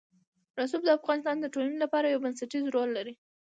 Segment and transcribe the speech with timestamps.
[0.59, 3.13] رسوب د افغانستان د ټولنې لپاره یو بنسټيز رول لري.